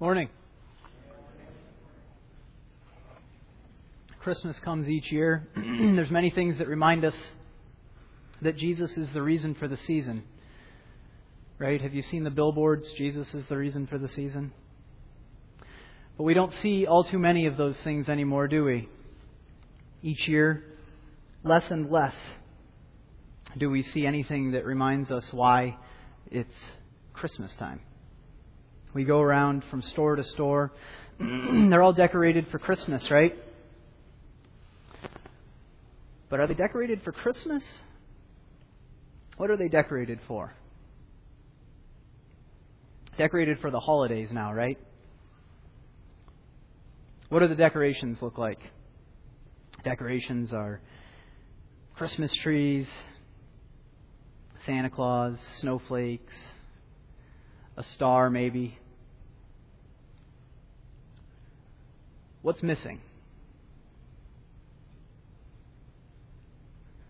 [0.00, 0.30] Morning.
[4.20, 5.46] Christmas comes each year.
[5.54, 7.14] There's many things that remind us
[8.40, 10.22] that Jesus is the reason for the season.
[11.58, 11.82] Right?
[11.82, 12.90] Have you seen the billboards?
[12.92, 14.52] Jesus is the reason for the season.
[16.16, 18.88] But we don't see all too many of those things anymore, do we?
[20.02, 20.64] Each year,
[21.44, 22.14] less and less
[23.58, 25.76] do we see anything that reminds us why
[26.30, 26.56] it's
[27.12, 27.80] Christmas time.
[28.92, 30.72] We go around from store to store.
[31.18, 33.36] They're all decorated for Christmas, right?
[36.28, 37.62] But are they decorated for Christmas?
[39.36, 40.54] What are they decorated for?
[43.16, 44.78] Decorated for the holidays now, right?
[47.28, 48.58] What do the decorations look like?
[49.84, 50.80] Decorations are
[51.96, 52.86] Christmas trees,
[54.66, 56.34] Santa Claus, snowflakes,
[57.76, 58.78] a star maybe.
[62.42, 63.00] What's missing?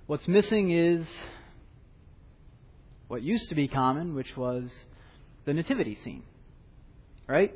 [0.06, 1.06] What's missing is
[3.06, 4.70] what used to be common, which was
[5.44, 6.24] the nativity scene.
[7.28, 7.54] Right?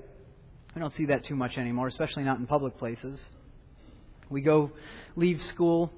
[0.77, 3.29] I don't see that too much anymore, especially not in public places.
[4.31, 4.71] We go
[5.17, 5.93] leave school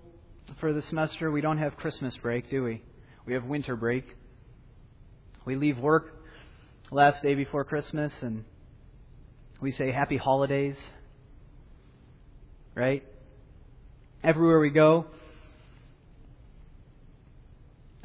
[0.59, 1.31] for the semester.
[1.31, 2.83] We don't have Christmas break, do we?
[3.27, 4.05] We have winter break.
[5.45, 6.16] We leave work
[6.91, 8.45] last day before Christmas and
[9.61, 10.77] we say happy holidays.
[12.75, 13.03] Right?
[14.23, 15.07] Everywhere we go,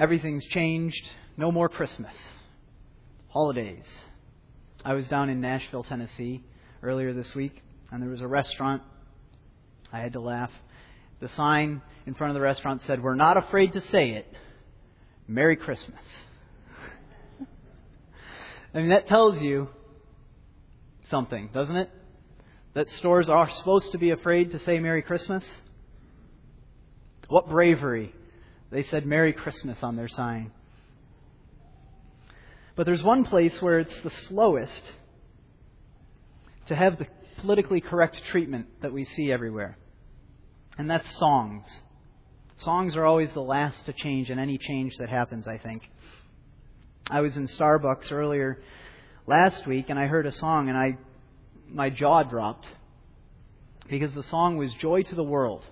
[0.02, 1.06] Everything's changed.
[1.38, 2.16] No more Christmas.
[3.28, 3.86] Holidays.
[4.84, 6.44] I was down in Nashville, Tennessee
[6.82, 8.82] earlier this week, and there was a restaurant.
[9.94, 10.50] I had to laugh.
[11.20, 14.26] The sign in front of the restaurant said, We're not afraid to say it.
[15.28, 16.02] Merry Christmas.
[18.74, 19.70] I mean, that tells you
[21.10, 21.90] something, doesn't it?
[22.74, 25.44] That stores are supposed to be afraid to say Merry Christmas?
[27.28, 28.14] What bravery
[28.72, 30.52] they said Merry Christmas on their sign.
[32.76, 34.92] But there's one place where it's the slowest
[36.68, 37.06] to have the
[37.40, 39.78] politically correct treatment that we see everywhere,
[40.78, 41.66] and that's songs.
[42.58, 45.84] Songs are always the last to change in any change that happens, I think.
[47.12, 48.62] I was in Starbucks earlier
[49.28, 50.98] last week and I heard a song and I
[51.68, 52.66] my jaw dropped
[53.90, 55.66] because the song was Joy to the World.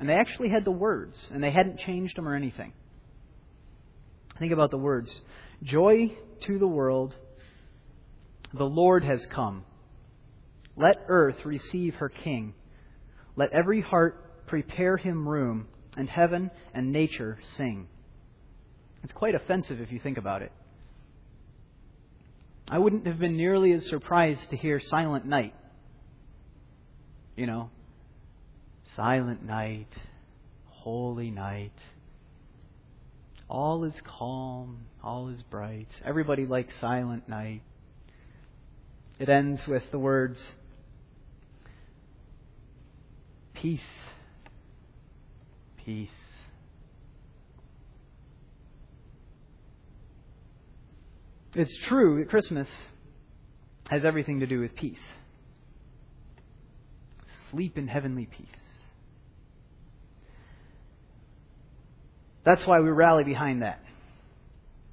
[0.00, 2.72] And they actually had the words, and they hadn't changed them or anything.
[4.40, 5.22] Think about the words
[5.62, 7.14] Joy to the world,
[8.52, 9.64] the Lord has come.
[10.76, 12.54] Let earth receive her King.
[13.36, 17.86] Let every heart prepare him room, and heaven and nature sing.
[19.04, 20.50] It's quite offensive if you think about it.
[22.68, 25.54] I wouldn't have been nearly as surprised to hear Silent Night.
[27.36, 27.70] You know,
[28.96, 29.92] Silent night,
[30.66, 31.72] holy night.
[33.48, 35.88] All is calm, all is bright.
[36.04, 37.62] Everybody likes silent night.
[39.18, 40.38] It ends with the words,
[43.54, 43.80] Peace,
[45.84, 46.10] peace.
[51.54, 52.68] It's true that Christmas
[53.88, 54.98] has everything to do with peace.
[57.50, 58.46] Sleep in heavenly peace.
[62.44, 63.80] That's why we rally behind that.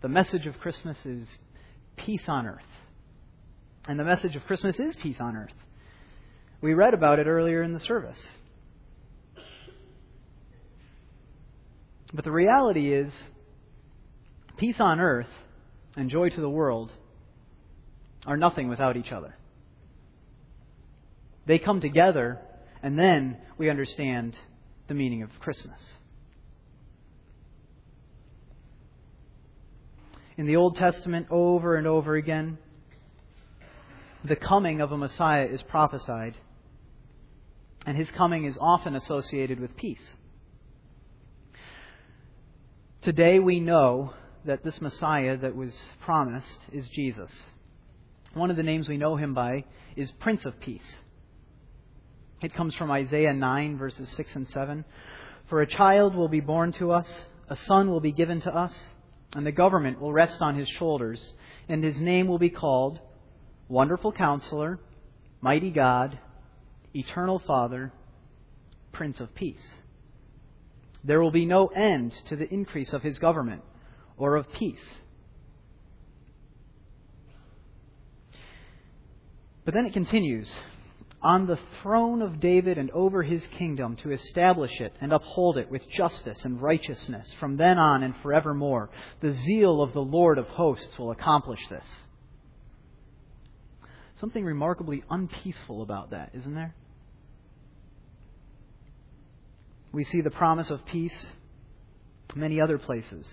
[0.01, 1.27] The message of Christmas is
[1.97, 2.61] peace on earth.
[3.88, 5.53] And the message of Christmas is peace on earth.
[6.61, 8.22] We read about it earlier in the service.
[12.13, 13.11] But the reality is,
[14.57, 15.28] peace on earth
[15.96, 16.91] and joy to the world
[18.25, 19.35] are nothing without each other.
[21.46, 22.40] They come together,
[22.84, 24.35] and then we understand
[24.88, 25.97] the meaning of Christmas.
[30.41, 32.58] in the Old Testament over and over again.
[34.23, 36.35] The coming of a Messiah is prophesied,
[37.85, 40.16] and his coming is often associated with peace.
[43.03, 44.14] Today we know
[44.46, 47.32] that this Messiah that was promised is Jesus.
[48.34, 49.66] One of the names we know him by
[49.96, 50.97] is Prince of Peace.
[52.41, 54.85] It comes from Isaiah 9, verses 6 and 7.
[55.49, 58.73] For a child will be born to us, a son will be given to us
[59.34, 61.34] and the government will rest on his shoulders,
[61.70, 62.99] and his name will be called
[63.70, 64.79] Wonderful Counselor,
[65.40, 66.20] Mighty God,
[66.94, 67.94] Eternal Father,
[68.91, 69.72] Prince of Peace.
[71.03, 73.64] There will be no end to the increase of his government
[74.22, 74.96] or of peace.
[79.66, 80.53] But then it continues
[81.23, 85.72] on the throne of David and over his kingdom to establish it and uphold it
[85.72, 88.91] with justice and righteousness from then on and forevermore.
[89.22, 92.00] The zeal of the Lord of hosts will accomplish this.
[94.20, 96.76] Something remarkably unpeaceful about that, isn't there?
[99.91, 101.28] We see the promise of peace
[102.35, 103.28] many other places.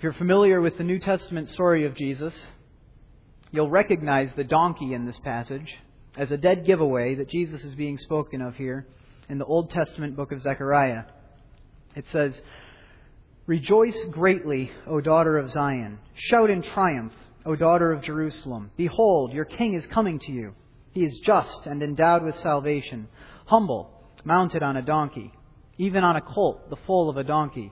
[0.00, 2.48] If you're familiar with the New Testament story of Jesus,
[3.50, 5.76] you'll recognize the donkey in this passage
[6.16, 8.86] as a dead giveaway that Jesus is being spoken of here
[9.28, 11.02] in the Old Testament book of Zechariah.
[11.94, 12.40] It says,
[13.44, 15.98] Rejoice greatly, O daughter of Zion.
[16.14, 17.12] Shout in triumph,
[17.44, 18.70] O daughter of Jerusalem.
[18.78, 20.54] Behold, your king is coming to you.
[20.92, 23.06] He is just and endowed with salvation,
[23.44, 23.90] humble,
[24.24, 25.30] mounted on a donkey,
[25.76, 27.70] even on a colt, the foal of a donkey.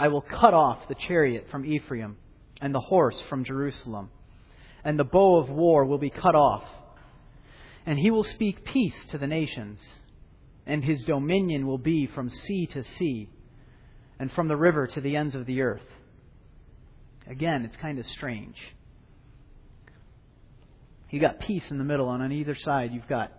[0.00, 2.16] I will cut off the chariot from Ephraim
[2.62, 4.08] and the horse from Jerusalem,
[4.82, 6.64] and the bow of war will be cut off.
[7.84, 9.78] And he will speak peace to the nations,
[10.64, 13.28] and his dominion will be from sea to sea,
[14.18, 15.86] and from the river to the ends of the earth.
[17.26, 18.56] Again, it's kind of strange.
[21.10, 23.34] You got peace in the middle, and on either side, you've got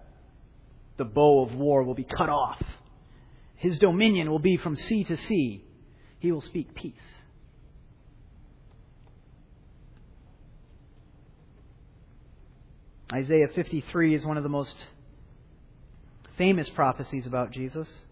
[0.97, 2.61] the bow of war will be cut off.
[3.55, 5.65] His dominion will be from sea to sea.
[6.21, 6.93] He will speak peace.
[13.11, 14.75] Isaiah 53 is one of the most
[16.37, 18.03] famous prophecies about Jesus.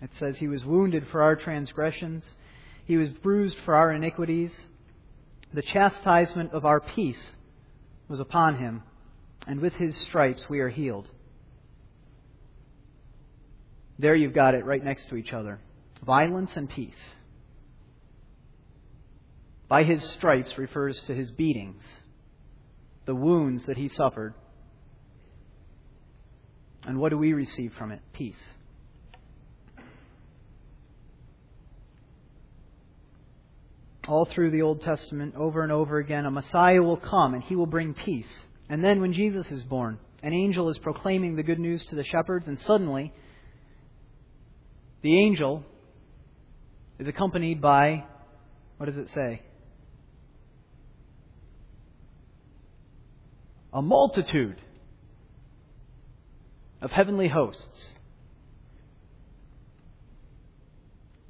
[0.00, 2.36] It says, He was wounded for our transgressions,
[2.84, 4.68] He was bruised for our iniquities.
[5.52, 7.32] The chastisement of our peace
[8.06, 8.84] was upon Him,
[9.48, 11.08] and with His stripes we are healed.
[13.98, 15.58] There you've got it right next to each other
[16.04, 16.98] violence and peace.
[19.68, 21.82] By his stripes refers to his beatings,
[23.06, 24.34] the wounds that he suffered.
[26.86, 28.00] And what do we receive from it?
[28.12, 28.34] Peace.
[34.08, 37.54] All through the Old Testament, over and over again, a Messiah will come and he
[37.54, 38.32] will bring peace.
[38.68, 42.04] And then when Jesus is born, an angel is proclaiming the good news to the
[42.04, 43.12] shepherds, and suddenly
[45.02, 45.64] the angel
[47.00, 48.04] is accompanied by,
[48.76, 49.40] what does it say?
[53.72, 54.60] A multitude
[56.82, 57.94] of heavenly hosts.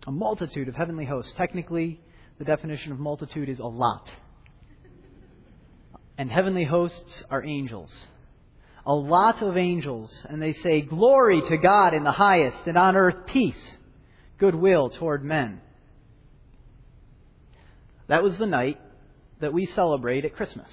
[0.09, 1.33] A multitude of heavenly hosts.
[1.37, 2.01] Technically,
[2.41, 4.11] the definition of multitude is a lot.
[6.19, 8.07] And heavenly hosts are angels.
[8.85, 12.97] A lot of angels, and they say, Glory to God in the highest, and on
[12.97, 13.77] earth peace
[14.41, 15.61] goodwill toward men.
[18.09, 18.81] That was the night
[19.39, 20.69] that we celebrate at Christmas.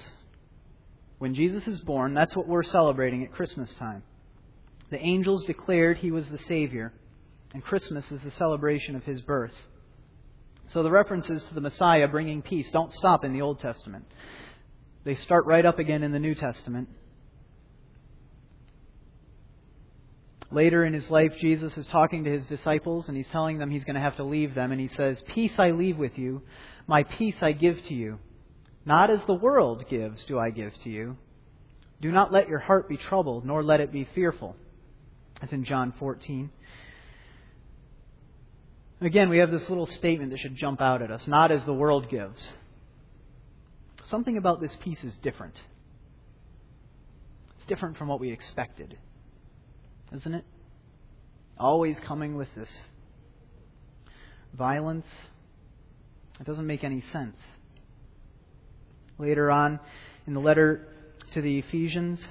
[1.18, 4.02] When Jesus is born, that's what we're celebrating at Christmas time.
[4.90, 6.92] The angels declared he was the Savior,
[7.52, 9.54] and Christmas is the celebration of his birth.
[10.66, 14.04] So the references to the Messiah bringing peace don't stop in the Old Testament.
[15.04, 16.88] They start right up again in the New Testament.
[20.50, 23.84] Later in his life, Jesus is talking to his disciples and he's telling them he's
[23.84, 24.72] going to have to leave them.
[24.72, 26.42] And he says, Peace I leave with you,
[26.86, 28.18] my peace I give to you.
[28.86, 31.18] Not as the world gives, do I give to you.
[32.00, 34.56] Do not let your heart be troubled, nor let it be fearful.
[35.40, 36.50] That's in John 14.
[39.02, 41.74] Again, we have this little statement that should jump out at us not as the
[41.74, 42.52] world gives.
[44.04, 45.60] Something about this peace is different.
[47.58, 48.96] It's different from what we expected
[50.14, 50.44] isn't it?
[51.58, 52.70] Always coming with this
[54.56, 55.06] violence.
[56.40, 57.36] It doesn't make any sense.
[59.18, 59.80] Later on
[60.26, 60.86] in the letter
[61.32, 62.26] to the Ephesians,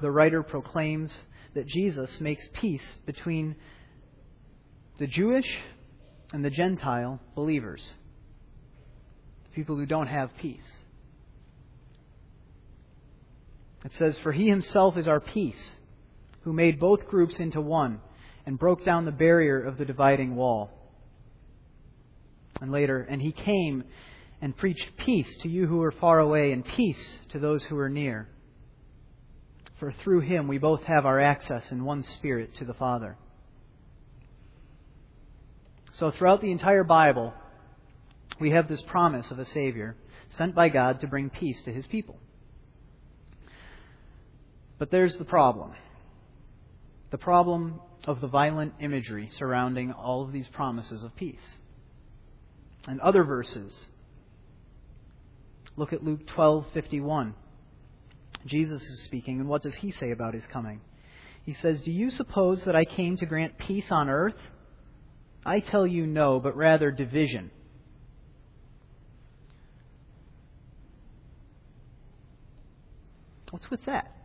[0.00, 3.54] the writer proclaims that Jesus makes peace between
[4.98, 5.46] the Jewish
[6.32, 7.94] and the Gentile believers,
[9.54, 10.60] people who don't have peace.
[13.84, 15.76] It says, For he himself is our peace
[16.42, 18.00] who made both groups into one
[18.46, 20.70] and broke down the barrier of the dividing wall.
[22.60, 23.84] And later, and he came
[24.40, 27.88] and preached peace to you who are far away and peace to those who are
[27.88, 28.28] near.
[29.78, 33.16] For through him we both have our access in one spirit to the Father.
[35.92, 37.34] So throughout the entire Bible,
[38.40, 39.96] we have this promise of a Savior
[40.36, 42.16] sent by God to bring peace to his people.
[44.78, 45.74] But there's the problem
[47.12, 51.58] the problem of the violent imagery surrounding all of these promises of peace.
[52.88, 53.88] And other verses
[55.76, 57.34] Look at Luke 12:51.
[58.46, 60.80] Jesus is speaking, and what does he say about his coming?
[61.44, 64.50] He says, "Do you suppose that I came to grant peace on earth?
[65.44, 67.50] I tell you no, but rather division."
[73.50, 74.21] What's with that?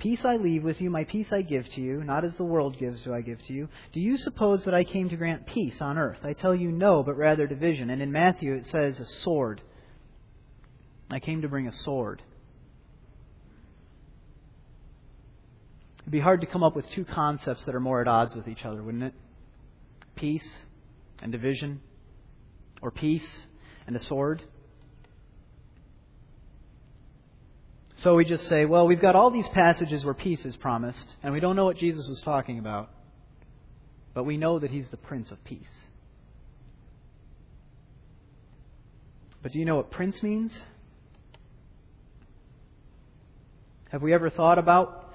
[0.00, 2.78] Peace I leave with you, my peace I give to you, not as the world
[2.78, 3.68] gives do I give to you.
[3.92, 6.20] Do you suppose that I came to grant peace on earth?
[6.24, 7.90] I tell you no, but rather division.
[7.90, 9.60] And in Matthew it says a sword.
[11.10, 12.22] I came to bring a sword.
[16.00, 18.48] It'd be hard to come up with two concepts that are more at odds with
[18.48, 19.14] each other, wouldn't it?
[20.16, 20.62] Peace
[21.20, 21.82] and division,
[22.80, 23.46] or peace
[23.86, 24.42] and a sword.
[28.00, 31.34] So we just say, well, we've got all these passages where peace is promised, and
[31.34, 32.88] we don't know what Jesus was talking about,
[34.14, 35.60] but we know that he's the Prince of Peace.
[39.42, 40.58] But do you know what Prince means?
[43.90, 45.12] Have we ever thought about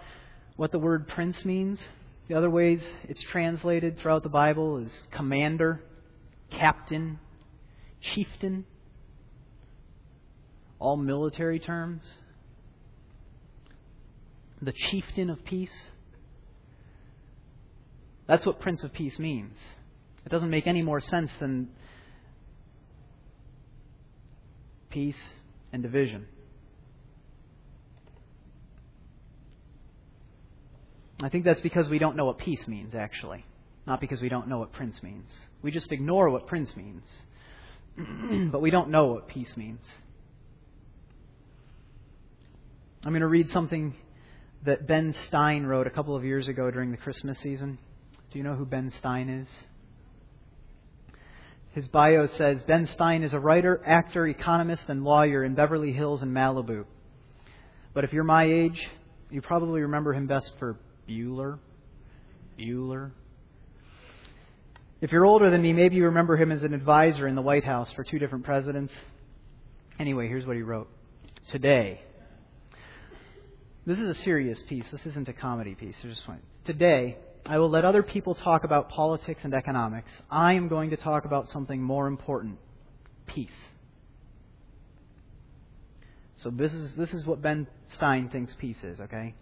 [0.55, 1.79] what the word Prince means?
[2.27, 5.81] The other ways it's translated throughout the Bible is commander,
[6.51, 7.17] captain,
[7.99, 8.63] chieftain,
[10.77, 12.17] all military terms
[14.65, 15.85] the chieftain of peace.
[18.27, 19.55] That's what Prince of Peace means.
[20.25, 21.69] It doesn't make any more sense than
[24.89, 25.19] peace
[25.71, 26.25] and division.
[31.21, 33.45] I think that's because we don't know what peace means, actually,
[33.85, 35.29] not because we don't know what prince means.
[35.61, 37.03] We just ignore what prince means,
[38.51, 39.79] but we don't know what peace means.
[43.03, 43.93] I'm going to read something
[44.65, 47.77] that Ben Stein wrote a couple of years ago during the Christmas season.
[48.31, 49.47] Do you know who Ben Stein is?
[51.71, 56.21] His bio says Ben Stein is a writer, actor, economist, and lawyer in Beverly Hills
[56.21, 56.85] and Malibu.
[57.93, 58.81] But if you're my age,
[59.29, 61.59] you probably remember him best for Bueller.
[62.57, 63.11] Bueller.
[65.01, 67.65] If you're older than me, maybe you remember him as an advisor in the White
[67.65, 68.93] House for two different presidents.
[69.99, 70.89] Anyway, here's what he wrote.
[71.49, 72.01] Today,
[73.85, 74.85] this is a serious piece.
[74.91, 75.95] This isn't a comedy piece.
[76.03, 76.23] I just
[76.65, 80.11] Today, I will let other people talk about politics and economics.
[80.31, 82.57] I am going to talk about something more important
[83.27, 83.65] peace.
[86.37, 89.35] So, this is, this is what Ben Stein thinks peace is, okay?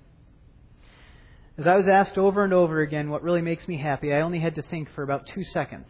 [1.57, 4.39] As I was asked over and over again what really makes me happy, I only
[4.39, 5.87] had to think for about two seconds.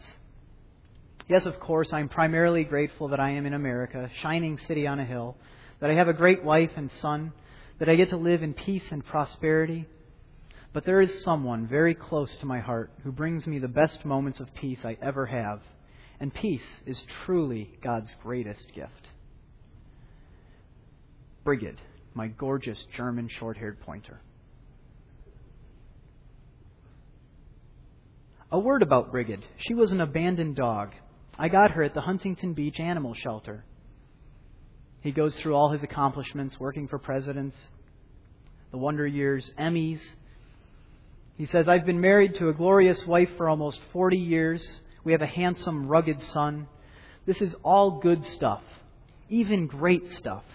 [1.28, 5.06] Yes, of course, I'm primarily grateful that I am in America, shining city on a
[5.06, 5.38] hill,
[5.80, 7.34] that I have a great wife and son
[7.80, 9.86] that I get to live in peace and prosperity.
[10.74, 14.40] But there is someone very close to my heart who brings me the best moments
[14.40, 15.62] of peace I ever have.
[16.20, 19.10] And peace is truly God's greatest gift.
[21.44, 21.82] Brigid,
[22.14, 24.22] my gorgeous German short haired pointer.
[28.52, 29.44] A word about Brigid.
[29.58, 30.94] She was an abandoned dog.
[31.38, 33.66] I got her at the Huntington Beach Animal Shelter.
[35.04, 37.70] He goes through all his accomplishments, working for presidents,
[38.72, 40.02] the Wonder Years, Emmys.
[41.38, 44.82] He says, I've been married to a glorious wife for almost 40 years.
[45.04, 46.68] We have a handsome, rugged son.
[47.26, 48.64] This is all good stuff,
[49.30, 50.46] even great stuff.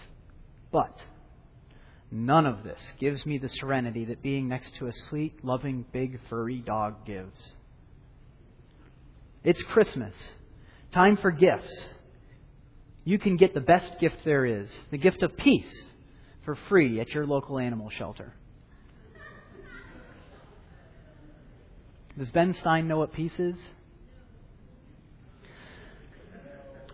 [0.71, 0.97] But
[2.09, 6.19] none of this gives me the serenity that being next to a sweet, loving, big,
[6.27, 7.53] furry dog gives.
[9.43, 10.15] It's Christmas.
[10.91, 11.89] Time for gifts
[13.03, 15.83] you can get the best gift there is the gift of peace
[16.45, 18.33] for free at your local animal shelter.
[22.17, 23.55] Does Ben Stein know what peace is?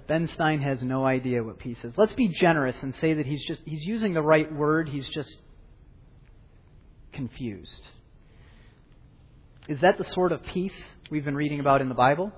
[0.07, 1.93] Ben Stein has no idea what peace is.
[1.97, 5.35] Let's be generous and say that he's just he's using the right word, he's just
[7.11, 7.81] confused.
[9.67, 12.31] Is that the sort of peace we've been reading about in the Bible?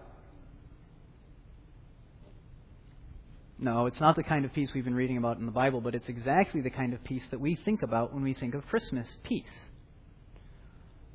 [3.60, 5.96] No, it's not the kind of peace we've been reading about in the Bible, but
[5.96, 9.18] it's exactly the kind of peace that we think about when we think of Christmas
[9.24, 9.46] peace.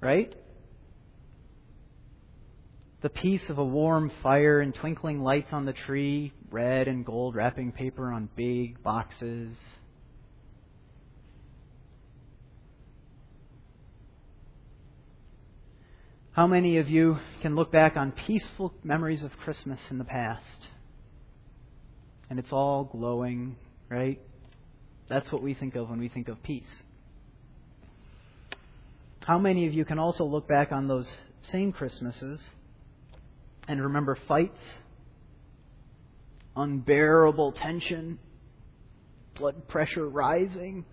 [0.00, 0.34] Right?
[3.02, 7.36] The peace of a warm fire and twinkling lights on the tree, red and gold
[7.36, 9.56] wrapping paper on big boxes.
[16.32, 20.68] How many of you can look back on peaceful memories of Christmas in the past?
[22.32, 23.56] And it's all glowing,
[23.90, 24.18] right?
[25.06, 26.80] That's what we think of when we think of peace.
[29.20, 31.14] How many of you can also look back on those
[31.50, 32.40] same Christmases
[33.68, 34.58] and remember fights,
[36.56, 38.18] unbearable tension,
[39.34, 40.86] blood pressure rising.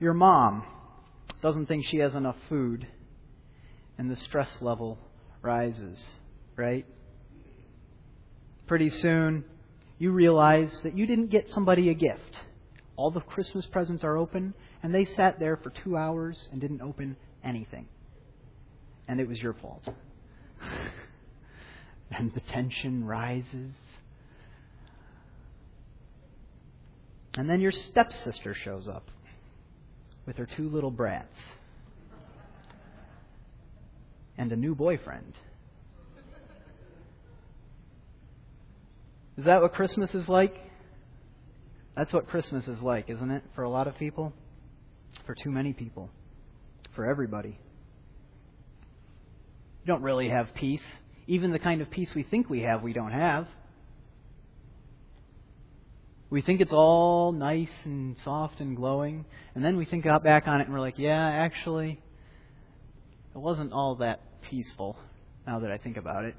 [0.00, 0.64] Your mom
[1.42, 2.88] doesn't think she has enough food,
[3.98, 4.98] and the stress level
[5.42, 6.14] rises,
[6.56, 6.84] right?
[8.68, 9.44] Pretty soon,
[9.98, 12.38] you realize that you didn't get somebody a gift.
[12.96, 16.82] All the Christmas presents are open, and they sat there for two hours and didn't
[16.82, 17.86] open anything.
[19.08, 19.88] And it was your fault.
[22.10, 23.72] and the tension rises.
[27.38, 29.10] And then your stepsister shows up
[30.26, 31.40] with her two little brats
[34.36, 35.32] and a new boyfriend.
[39.38, 40.54] Is that what Christmas is like?
[41.96, 43.44] That's what Christmas is like, isn't it?
[43.54, 44.32] For a lot of people?
[45.26, 46.10] For too many people?
[46.96, 47.58] For everybody?
[49.84, 50.82] You don't really have peace.
[51.28, 53.46] Even the kind of peace we think we have, we don't have.
[56.30, 60.60] We think it's all nice and soft and glowing, and then we think back on
[60.60, 62.00] it and we're like, yeah, actually,
[63.34, 64.96] it wasn't all that peaceful
[65.46, 66.34] now that I think about it.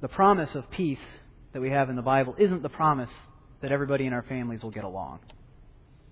[0.00, 1.04] The promise of peace
[1.52, 3.10] that we have in the Bible isn't the promise
[3.60, 5.20] that everybody in our families will get along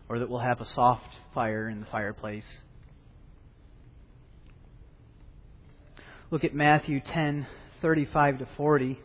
[0.08, 2.46] or that we'll have a soft fire in the fireplace.
[6.30, 7.46] Look at Matthew 10
[7.80, 8.98] 35 to 40.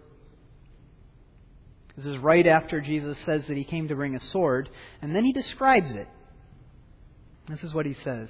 [1.96, 4.68] This is right after Jesus says that he came to bring a sword,
[5.02, 6.08] and then he describes it.
[7.48, 8.30] This is what he says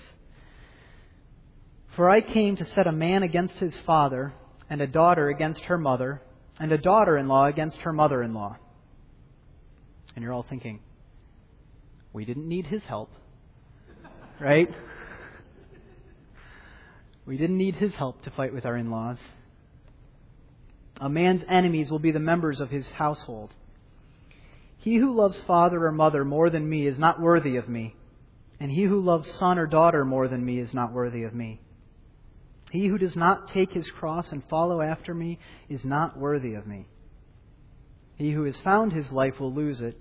[1.95, 4.33] For I came to set a man against his father,
[4.69, 6.21] and a daughter against her mother,
[6.59, 8.57] and a daughter in law against her mother in law.
[10.15, 10.79] And you're all thinking,
[12.11, 13.09] we didn't need his help,
[14.39, 14.69] right?
[17.25, 19.17] We didn't need his help to fight with our in laws.
[21.01, 23.53] A man's enemies will be the members of his household.
[24.77, 27.95] He who loves father or mother more than me is not worthy of me,
[28.59, 31.61] and he who loves son or daughter more than me is not worthy of me.
[32.73, 35.37] He who does not take his cross and follow after me
[35.69, 36.87] is not worthy of me.
[38.15, 39.95] He who has found his life will lose it,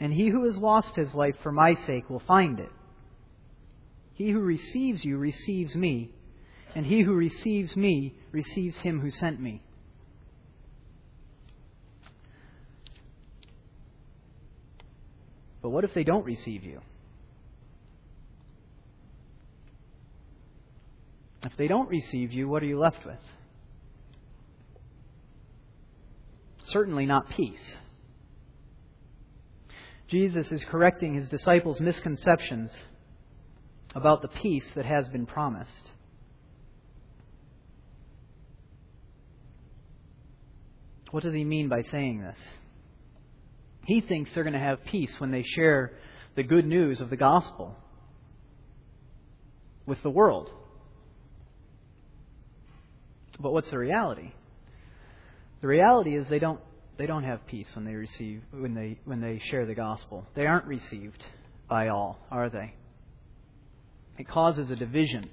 [0.00, 2.70] and he who has lost his life for my sake will find it.
[4.14, 6.14] He who receives you receives me,
[6.74, 9.62] and he who receives me receives him who sent me.
[15.60, 16.80] But what if they don't receive you?
[21.44, 23.18] If they don't receive you, what are you left with?
[26.66, 27.76] Certainly not peace.
[30.08, 32.70] Jesus is correcting his disciples' misconceptions
[33.94, 35.90] about the peace that has been promised.
[41.10, 42.38] What does he mean by saying this?
[43.86, 45.92] He thinks they're going to have peace when they share
[46.34, 47.76] the good news of the gospel
[49.86, 50.50] with the world.
[53.40, 54.32] But what's the reality?
[55.60, 56.60] The reality is they don't
[56.96, 60.26] they don't have peace when they receive when they when they share the gospel.
[60.34, 61.24] They aren't received
[61.68, 62.74] by all, are they?
[64.18, 65.28] It causes a division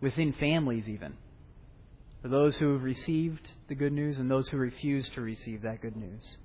[0.00, 1.14] within families even.
[2.22, 5.80] For those who have received the good news and those who refuse to receive that
[5.80, 6.36] good news.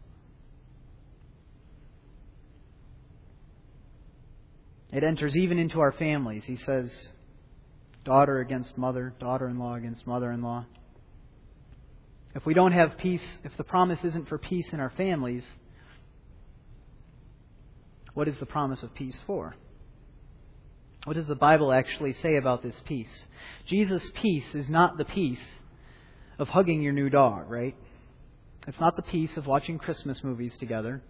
[4.92, 6.44] It enters even into our families.
[6.46, 6.90] He says,
[8.06, 10.66] daughter against mother, daughter in law against mother in law.
[12.34, 15.44] If we don't have peace, if the promise isn't for peace in our families,
[18.14, 19.56] what is the promise of peace for?
[21.06, 23.26] What does the Bible actually say about this peace?
[23.66, 25.40] Jesus' peace is not the peace
[26.40, 27.76] of hugging your new dog, right?
[28.68, 31.02] It's not the peace of watching Christmas movies together.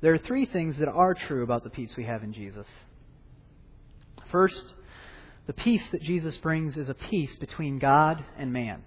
[0.00, 2.66] There are three things that are true about the peace we have in Jesus.
[4.32, 4.74] First,
[5.46, 8.82] the peace that Jesus brings is a peace between God and man,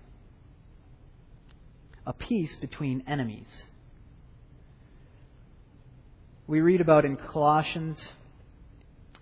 [2.06, 3.66] a peace between enemies.
[6.48, 8.12] We read about in Colossians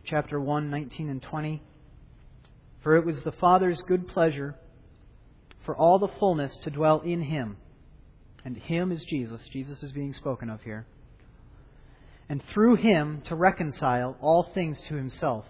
[0.05, 1.61] chapter 1, 19 and 20.
[2.81, 4.55] For it was the Father's good pleasure
[5.65, 7.57] for all the fullness to dwell in him.
[8.43, 9.47] And him is Jesus.
[9.47, 10.85] Jesus is being spoken of here
[12.29, 15.45] and through him to reconcile all things to himself,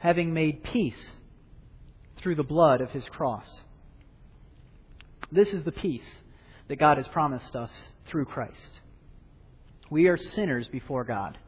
[0.00, 1.12] having made peace
[2.18, 3.62] through the blood of his cross.
[5.30, 6.06] This is the peace
[6.68, 8.80] that God has promised us through Christ.
[9.90, 11.38] We are sinners before God.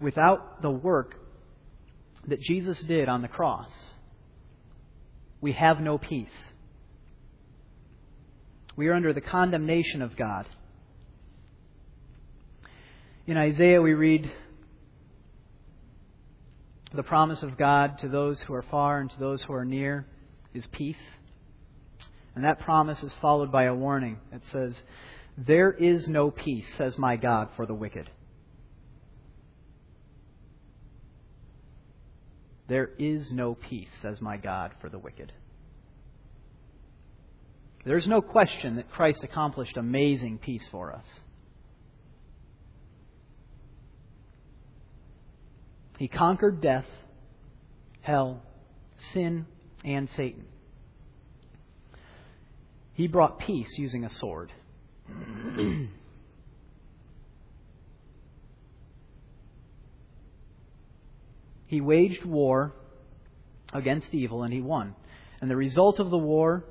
[0.00, 1.14] Without the work
[2.26, 3.70] that Jesus did on the cross,
[5.40, 6.28] we have no peace.
[8.74, 10.46] We are under the condemnation of God.
[13.26, 14.30] In Isaiah, we read
[16.96, 20.06] the promise of God to those who are far and to those who are near
[20.54, 21.02] is peace.
[22.34, 24.18] And that promise is followed by a warning.
[24.32, 24.76] It says,
[25.38, 28.10] There is no peace, says my God, for the wicked.
[32.68, 35.32] There is no peace, says my God, for the wicked.
[37.84, 41.06] There's no question that Christ accomplished amazing peace for us.
[45.98, 46.86] He conquered death,
[48.02, 48.42] hell,
[49.12, 49.46] sin,
[49.84, 50.44] and Satan.
[52.92, 54.52] He brought peace using a sword.
[61.66, 62.72] he waged war
[63.72, 64.94] against evil and he won.
[65.40, 66.64] And the result of the war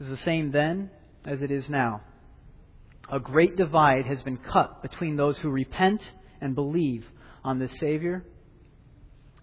[0.00, 0.90] is the same then
[1.24, 2.02] as it is now.
[3.10, 6.02] A great divide has been cut between those who repent
[6.40, 7.04] and believe
[7.46, 8.24] on this Savior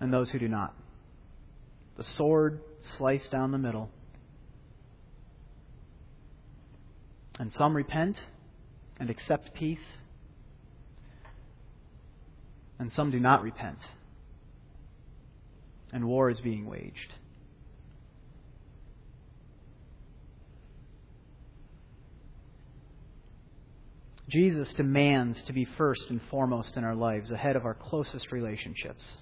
[0.01, 0.75] and those who do not.
[1.95, 2.59] The sword
[2.97, 3.89] sliced down the middle.
[7.39, 8.17] And some repent
[8.99, 9.83] and accept peace,
[12.77, 13.79] and some do not repent.
[15.93, 17.13] And war is being waged.
[24.29, 29.17] Jesus demands to be first and foremost in our lives, ahead of our closest relationships,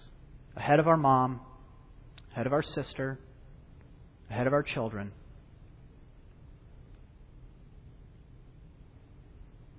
[0.55, 1.41] ahead of our mom,
[2.31, 3.19] ahead of our sister,
[4.29, 5.11] ahead of our children.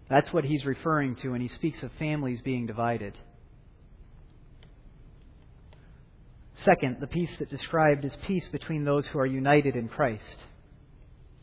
[0.09, 3.17] That's what he's referring to when he speaks of families being divided.
[6.57, 10.37] Second, the peace that described is peace between those who are united in Christ.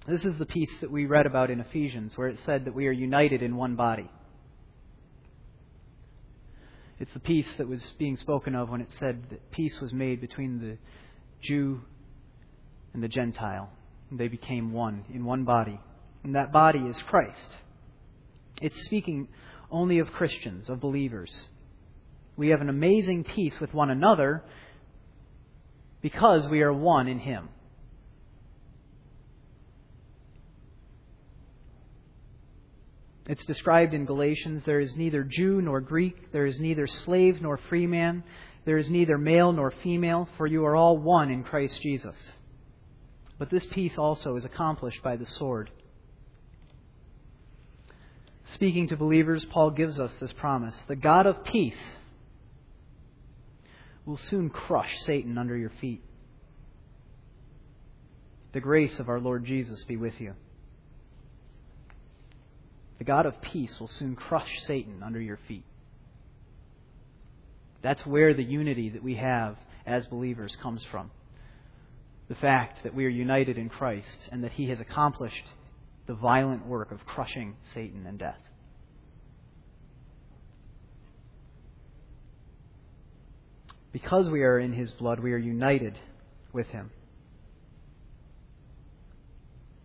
[0.09, 2.87] This is the peace that we read about in Ephesians, where it said that we
[2.87, 4.09] are united in one body.
[6.99, 10.19] It's the peace that was being spoken of when it said that peace was made
[10.19, 10.77] between the
[11.43, 11.81] Jew
[12.95, 13.69] and the Gentile.
[14.11, 15.79] They became one in one body.
[16.23, 17.51] And that body is Christ.
[18.63, 19.27] It's speaking
[19.69, 21.47] only of Christians, of believers.
[22.35, 24.43] We have an amazing peace with one another
[26.01, 27.49] because we are one in Him.
[33.29, 37.57] It's described in Galatians there is neither Jew nor Greek, there is neither slave nor
[37.57, 38.23] free man,
[38.65, 42.33] there is neither male nor female, for you are all one in Christ Jesus.
[43.37, 45.69] But this peace also is accomplished by the sword.
[48.53, 51.77] Speaking to believers, Paul gives us this promise The God of peace
[54.07, 56.03] will soon crush Satan under your feet.
[58.53, 60.33] The grace of our Lord Jesus be with you.
[62.99, 65.63] The God of peace will soon crush Satan under your feet.
[67.81, 71.09] That's where the unity that we have as believers comes from.
[72.27, 75.45] The fact that we are united in Christ and that He has accomplished
[76.05, 78.37] the violent work of crushing Satan and death.
[83.93, 85.97] Because we are in His blood, we are united
[86.51, 86.91] with Him.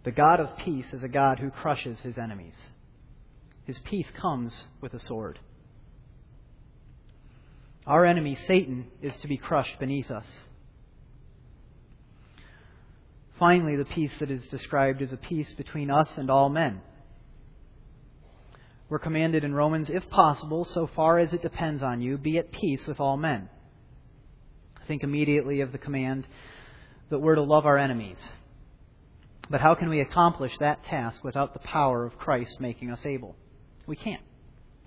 [0.02, 2.56] The God of peace is a God who crushes His enemies.
[3.64, 5.38] His peace comes with a sword.
[7.86, 10.26] Our enemy, Satan, is to be crushed beneath us.
[13.38, 16.80] Finally, the peace that is described is a peace between us and all men.
[18.88, 22.52] We're commanded in Romans, if possible, so far as it depends on you, be at
[22.52, 23.48] peace with all men.
[24.86, 26.28] Think immediately of the command
[27.10, 28.18] that we're to love our enemies.
[29.50, 33.36] But how can we accomplish that task without the power of Christ making us able?
[33.86, 34.22] We can't.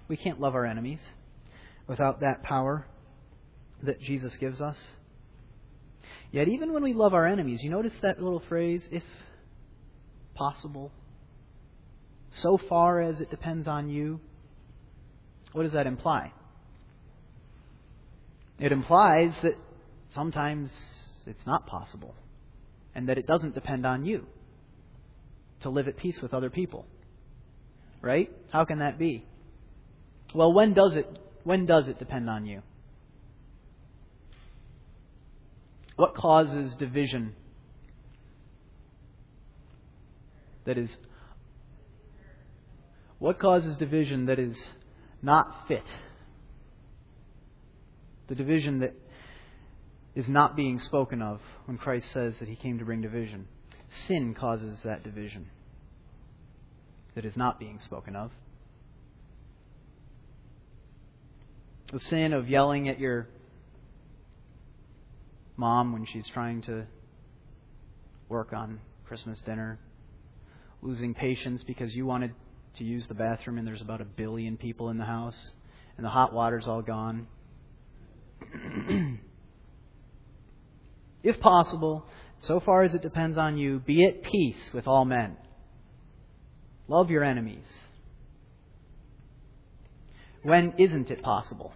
[0.08, 1.00] We can't love our enemies
[1.88, 2.86] without that power
[3.84, 4.88] that Jesus gives us.
[6.32, 9.04] Yet, even when we love our enemies, you notice that little phrase, if
[10.34, 10.92] possible,
[12.30, 14.20] so far as it depends on you.
[15.54, 16.34] What does that imply?
[18.60, 19.56] It implies that
[20.14, 20.72] sometimes
[21.26, 22.14] it's not possible
[22.96, 24.26] and that it doesn't depend on you
[25.62, 26.86] to live at peace with other people.
[28.08, 28.32] Right?
[28.54, 29.26] How can that be?
[30.34, 31.06] Well, when does it
[31.44, 32.62] when does it depend on you?
[35.98, 37.36] What causes division
[40.64, 40.90] that is
[43.20, 44.58] what causes division that is
[45.22, 45.84] not fit?
[48.30, 48.94] The division that
[50.16, 53.50] is not being spoken of when Christ says that he came to bring division.
[54.08, 55.50] Sin causes that division
[57.18, 58.30] that is not being spoken of.
[61.92, 63.28] The sin of yelling at your
[65.56, 66.86] mom when she's trying to
[68.30, 69.80] work on Christmas dinner,
[70.84, 72.36] losing patience because you wanted
[72.76, 75.54] to use the bathroom and there's about a billion people in the house
[75.98, 77.26] and the hot water's all gone.
[81.24, 82.06] if possible,
[82.42, 85.36] so far as it depends on you, be at peace with all men.
[86.88, 87.66] Love your enemies.
[90.44, 91.74] When isn't it possible?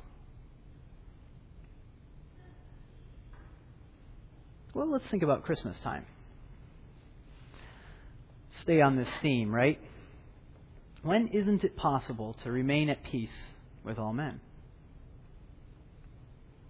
[4.74, 6.06] Well, let's think about Christmas time.
[8.62, 9.80] Stay on this theme, right?
[11.04, 13.30] When isn't it possible to remain at peace
[13.84, 14.39] with all men?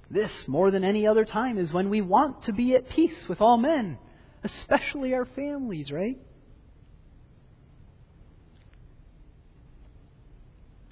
[0.10, 3.40] This, more than any other time, is when we want to be at peace with
[3.40, 3.98] all men,
[4.44, 6.18] especially our families, right?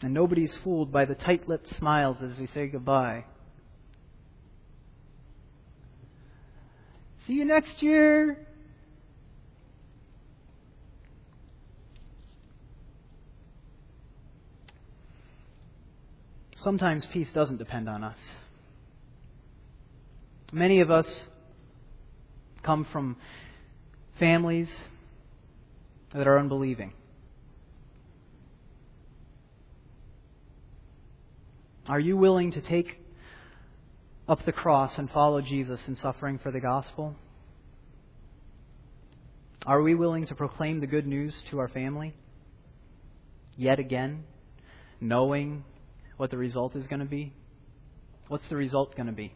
[0.02, 3.26] And nobody's fooled by the tight lipped smiles as we say goodbye.
[7.28, 8.38] See you next year.
[16.56, 18.18] Sometimes peace doesn't depend on us.
[20.52, 21.24] Many of us
[22.64, 23.16] come from
[24.18, 24.70] families
[26.14, 26.94] that are unbelieving.
[31.90, 33.00] Are you willing to take
[34.28, 37.16] up the cross and follow Jesus in suffering for the gospel?
[39.66, 42.14] Are we willing to proclaim the good news to our family?
[43.58, 44.24] Yet again,
[45.02, 45.64] knowing
[46.18, 47.34] what the result is going to be?
[48.28, 49.34] What's the result going to be?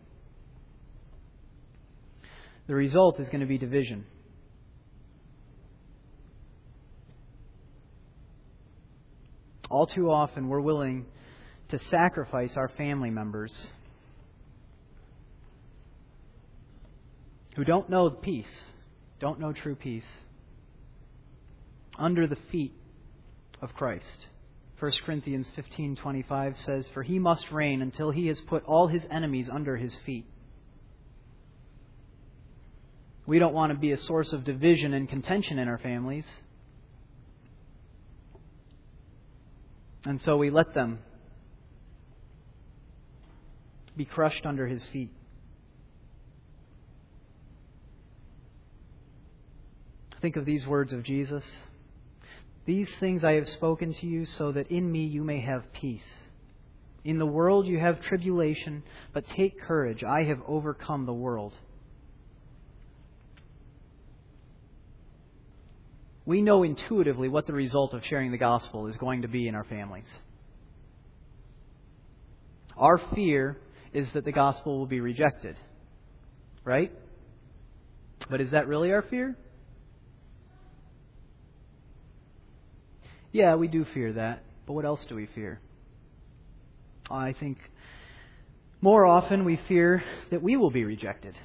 [2.68, 4.06] The result is going to be division.
[9.72, 11.08] All too often, we're willing
[11.74, 13.68] to sacrifice our family members
[17.56, 18.68] who don't know peace,
[19.20, 20.08] don't know true peace,
[21.98, 22.76] under the feet
[23.60, 24.28] of Christ.
[24.78, 29.50] 1 Corinthians 15:25 says, "For he must reign until he has put all his enemies
[29.50, 30.28] under his feet."
[33.26, 36.32] We don't want to be a source of division and contention in our families.
[40.06, 41.00] And so we let them
[43.96, 45.12] be crushed under his feet.
[50.22, 51.44] Think of these words of Jesus.
[52.66, 56.08] These things I have spoken to you so that in me you may have peace.
[57.04, 60.04] In the world you have tribulation, but take courage.
[60.04, 61.54] I have overcome the world.
[66.26, 69.56] We know intuitively what the result of sharing the gospel is going to be in
[69.56, 70.08] our families.
[72.78, 73.58] Our fear
[73.94, 75.56] is that the gospel will be rejected.
[76.64, 76.92] Right?
[78.30, 79.36] But is that really our fear?
[83.32, 85.60] Yeah, we do fear that, but what else do we fear?
[87.10, 87.58] I think
[88.80, 91.38] more often we fear that we will be rejected.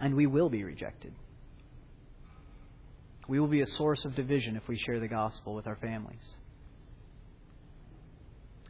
[0.00, 1.12] And we will be rejected.
[3.28, 6.36] We will be a source of division if we share the gospel with our families.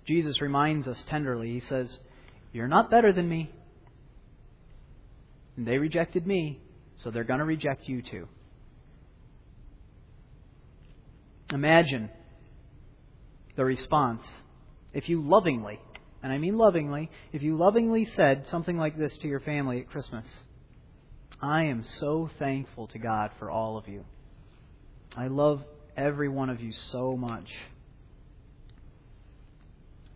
[0.04, 1.98] Jesus reminds us tenderly, He says,
[2.52, 3.50] You're not better than me.
[5.56, 6.60] And they rejected me.
[6.96, 8.26] So they're going to reject you too.
[11.50, 12.10] Imagine
[13.56, 14.26] the response
[14.92, 15.80] if you lovingly,
[16.22, 19.90] and I mean lovingly, if you lovingly said something like this to your family at
[19.90, 20.26] Christmas
[21.40, 24.04] I am so thankful to God for all of you.
[25.16, 25.64] I love
[25.96, 27.50] every one of you so much.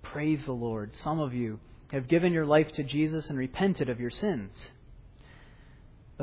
[0.03, 0.93] Praise the Lord.
[0.97, 1.59] Some of you
[1.91, 4.71] have given your life to Jesus and repented of your sins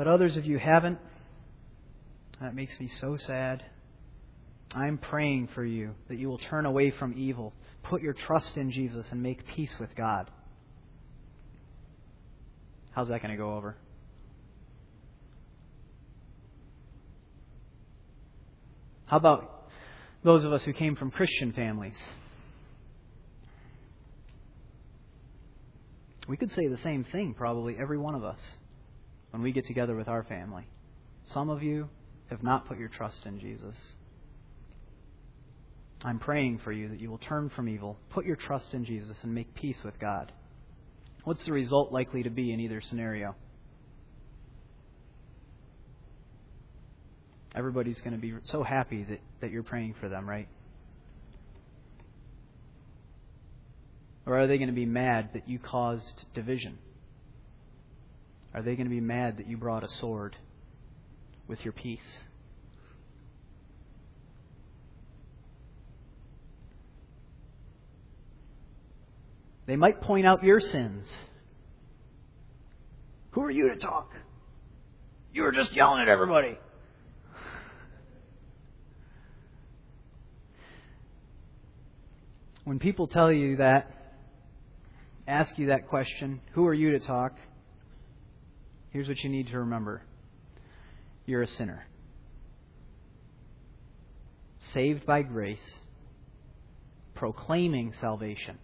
[0.00, 0.98] but others of you haven't.
[2.40, 3.62] That makes me so sad.
[4.74, 7.52] I'm praying for you that you will turn away from evil,
[7.82, 10.30] put your trust in Jesus, and make peace with God.
[12.92, 13.76] How's that going to go over?
[19.10, 19.72] How about
[20.22, 21.96] those of us who came from Christian families?
[26.28, 28.38] We could say the same thing, probably, every one of us
[29.32, 30.64] when we get together with our family.
[31.24, 31.88] Some of you
[32.28, 33.74] have not put your trust in Jesus.
[36.04, 39.16] I'm praying for you that you will turn from evil, put your trust in Jesus,
[39.24, 40.30] and make peace with God.
[41.24, 43.34] What's the result likely to be in either scenario?
[47.54, 50.48] Everybody's going to be so happy that, that you're praying for them, right?
[54.26, 56.78] Or are they going to be mad that you caused division?
[58.54, 60.36] Are they going to be mad that you brought a sword
[61.48, 62.20] with your peace?
[69.66, 71.06] They might point out your sins.
[73.32, 74.12] Who are you to talk?
[75.32, 76.58] You were just yelling at everybody.
[82.64, 83.90] When people tell you that,
[85.26, 87.36] ask you that question, who are you to talk?
[88.90, 90.02] Here's what you need to remember
[91.26, 91.86] you're a sinner.
[94.72, 95.80] Saved by grace,
[97.14, 98.58] proclaiming salvation.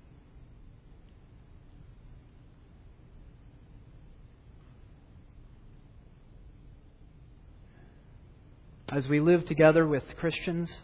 [8.88, 10.78] As we live together with Christians,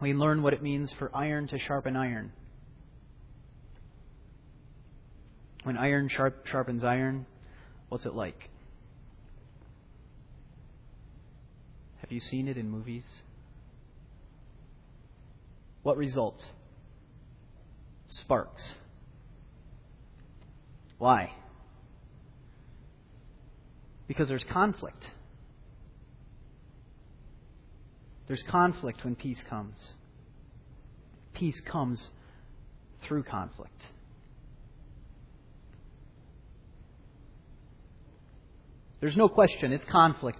[0.00, 2.32] we learn what it means for iron to sharpen iron.
[5.62, 7.26] When iron sharp, sharpens iron,
[7.88, 8.50] what's it like?
[11.98, 13.04] Have you seen it in movies?
[15.82, 16.50] What results?
[18.06, 18.76] Sparks.
[20.98, 21.32] Why?
[24.06, 25.02] Because there's conflict.
[28.26, 29.94] There's conflict when peace comes.
[31.34, 32.10] Peace comes
[33.02, 33.86] through conflict.
[39.00, 40.38] There's no question, it's conflict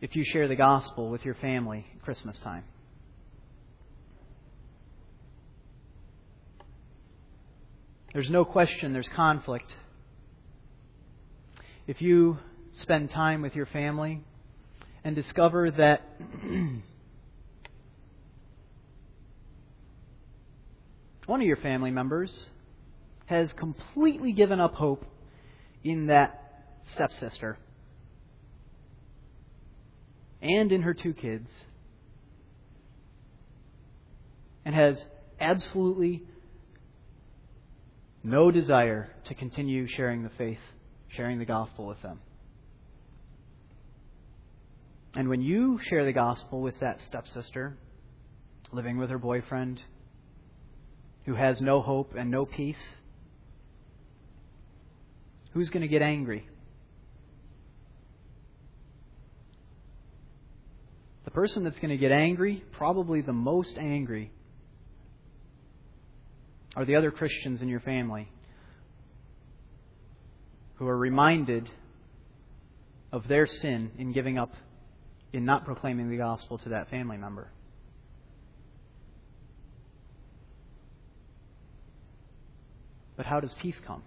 [0.00, 2.64] if you share the gospel with your family at Christmas time.
[8.12, 9.74] There's no question there's conflict.
[11.86, 12.38] If you
[12.74, 14.22] spend time with your family
[15.06, 16.02] and discover that
[21.26, 22.48] one of your family members
[23.26, 25.04] has completely given up hope
[25.84, 27.56] in that stepsister
[30.42, 31.48] and in her two kids
[34.64, 35.04] and has
[35.38, 36.24] absolutely
[38.24, 40.58] no desire to continue sharing the faith,
[41.06, 42.18] sharing the gospel with them.
[45.16, 47.78] And when you share the gospel with that stepsister,
[48.70, 49.82] living with her boyfriend,
[51.24, 52.76] who has no hope and no peace,
[55.54, 56.46] who's going to get angry?
[61.24, 64.30] The person that's going to get angry, probably the most angry,
[66.76, 68.30] are the other Christians in your family
[70.74, 71.70] who are reminded
[73.10, 74.52] of their sin in giving up
[75.36, 77.50] in not proclaiming the gospel to that family member.
[83.18, 84.02] But how does peace come?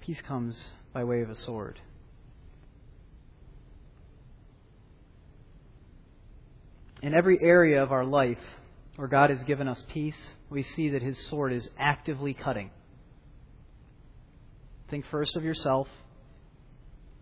[0.00, 1.78] Peace comes by way of a sword.
[7.02, 8.38] In every area of our life
[8.96, 10.18] where God has given us peace,
[10.50, 12.72] we see that His sword is actively cutting.
[14.90, 15.86] Think first of yourself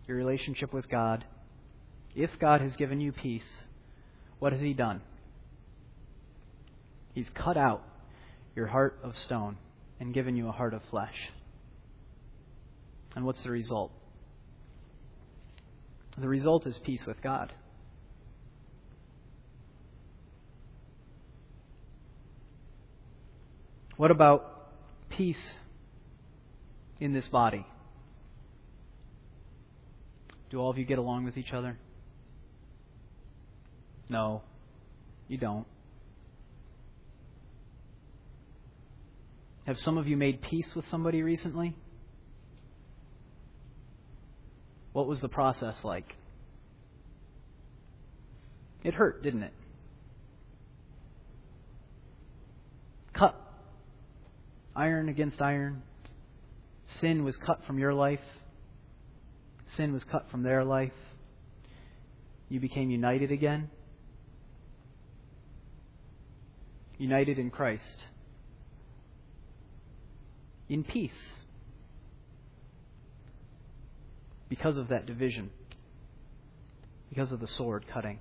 [0.07, 1.25] your relationship with God,
[2.15, 3.63] if God has given you peace,
[4.39, 5.01] what has He done?
[7.13, 7.83] He's cut out
[8.55, 9.57] your heart of stone
[9.99, 11.31] and given you a heart of flesh.
[13.15, 13.91] And what's the result?
[16.17, 17.53] The result is peace with God.
[23.97, 24.69] What about
[25.09, 25.53] peace
[26.99, 27.65] in this body?
[30.49, 31.77] Do all of you get along with each other?
[34.09, 34.41] No,
[35.27, 35.67] you don't.
[39.65, 41.75] Have some of you made peace with somebody recently?
[44.93, 46.15] What was the process like?
[48.83, 49.53] It hurt, didn't it?
[53.13, 53.35] Cut.
[54.73, 55.81] Iron against iron.
[57.01, 58.21] Sin was cut from your life
[59.75, 60.93] sin was cut from their life.
[62.49, 63.69] You became united again.
[66.97, 68.05] United in Christ.
[70.69, 71.33] In peace.
[74.49, 75.49] Because of that division.
[77.09, 78.19] because of the sword cutting.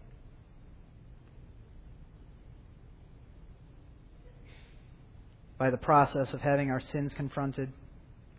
[5.59, 7.73] By the process of having our sins confronted,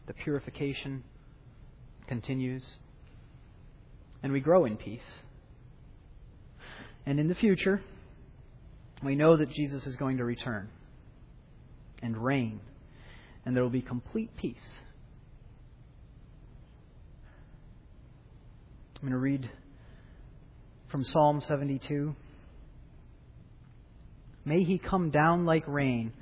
[0.06, 1.04] the purification
[2.08, 2.78] continues,
[4.24, 5.02] and we grow in peace.
[7.06, 7.82] And in the future,
[9.04, 10.70] we know that Jesus is going to return
[12.02, 12.60] and reign,
[13.46, 14.58] and there will be complete peace.
[18.96, 19.50] I'm going to read
[20.88, 22.16] from Psalm 72.
[24.44, 26.14] May he come down like rain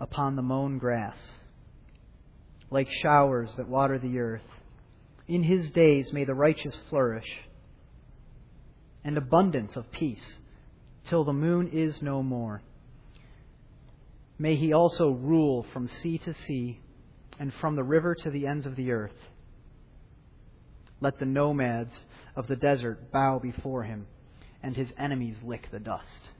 [0.00, 1.16] upon the mown grass,
[2.70, 4.42] like showers that water the earth.
[5.26, 7.40] In his days may the righteous flourish,
[9.02, 10.36] and abundance of peace,
[11.04, 12.62] till the moon is no more.
[14.38, 16.80] May he also rule from sea to sea,
[17.38, 19.16] and from the river to the ends of the earth.
[21.00, 22.06] Let the nomads
[22.36, 24.06] of the desert bow before him,
[24.62, 26.30] and his enemies lick the dust.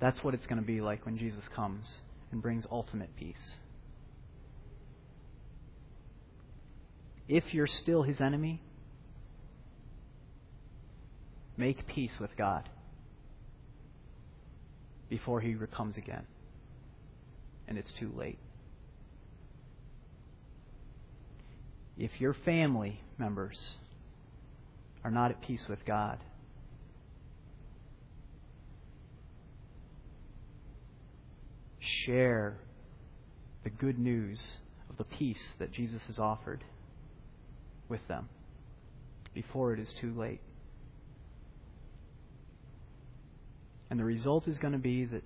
[0.00, 2.00] That's what it's going to be like when Jesus comes
[2.32, 3.56] and brings ultimate peace.
[7.28, 8.60] If you're still his enemy,
[11.56, 12.68] make peace with God
[15.08, 16.26] before he comes again.
[17.68, 18.38] And it's too late.
[21.96, 23.76] If your family members
[25.04, 26.18] are not at peace with God,
[31.78, 32.56] share
[33.64, 34.52] the good news
[34.88, 36.64] of the peace that Jesus has offered
[37.92, 38.26] with them
[39.34, 40.40] before it is too late.
[43.90, 45.22] And the result is going to be that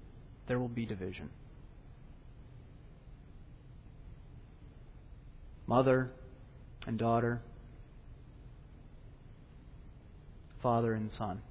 [0.49, 1.31] there will be division.
[5.69, 6.11] Mother
[6.89, 7.41] and daughter,
[10.61, 11.43] father and son.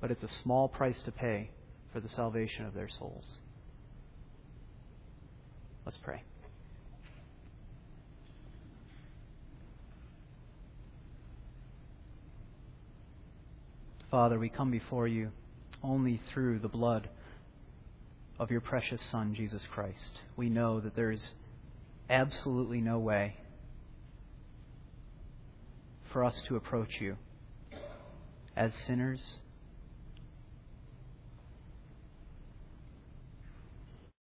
[0.00, 1.50] but it's a small price to pay
[1.92, 3.38] for the salvation of their souls.
[5.90, 6.22] Let's pray.
[14.08, 15.32] Father, we come before you
[15.82, 17.08] only through the blood
[18.38, 20.20] of your precious Son, Jesus Christ.
[20.36, 21.30] We know that there is
[22.08, 23.34] absolutely no way
[26.12, 27.16] for us to approach you
[28.56, 29.38] as sinners